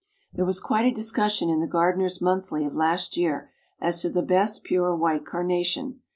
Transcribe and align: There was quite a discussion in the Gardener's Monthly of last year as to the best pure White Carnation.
There 0.33 0.45
was 0.45 0.59
quite 0.59 0.85
a 0.85 0.91
discussion 0.91 1.47
in 1.51 1.59
the 1.59 1.67
Gardener's 1.67 2.21
Monthly 2.21 2.65
of 2.65 2.73
last 2.73 3.17
year 3.17 3.51
as 3.79 4.01
to 4.01 4.09
the 4.09 4.23
best 4.23 4.63
pure 4.63 4.95
White 4.95 5.25
Carnation. 5.27 5.99